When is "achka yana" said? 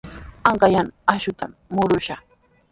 0.49-0.91